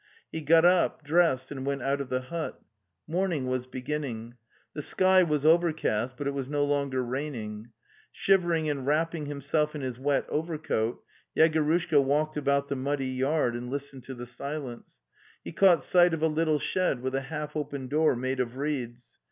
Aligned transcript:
He 0.31 0.41
got 0.41 0.65
up, 0.65 1.03
dressed, 1.03 1.51
and 1.51 1.63
went 1.63 1.83
out 1.83 2.01
of 2.01 2.09
the 2.09 2.21
hut. 2.21 2.59
Morning 3.05 3.45
was 3.45 3.67
beginning. 3.67 4.33
The 4.73 4.81
sky 4.81 5.21
was 5.21 5.45
overcast, 5.45 6.17
but 6.17 6.25
it 6.25 6.33
was 6.33 6.47
no 6.47 6.65
longer 6.65 7.03
raining. 7.03 7.69
Shivering 8.11 8.67
and 8.67 8.83
wrapping 8.87 9.27
himself 9.27 9.75
in 9.75 9.81
his 9.81 9.99
wet 9.99 10.25
overcoat, 10.27 11.03
Yegorushka 11.37 12.03
walked 12.03 12.35
about 12.35 12.67
the 12.67 12.75
muddy 12.75 13.09
yard 13.09 13.55
and 13.55 13.69
listened 13.69 14.03
to 14.05 14.15
the 14.15 14.25
silence; 14.25 15.01
he 15.43 15.51
caught 15.51 15.83
sight 15.83 16.15
of 16.15 16.23
a 16.23 16.27
little 16.27 16.57
shed 16.57 17.03
with 17.03 17.13
a 17.13 17.21
half 17.21 17.55
open 17.55 17.87
door 17.87 18.15
made 18.15 18.39
of 18.39 18.57
reeds. 18.57 19.19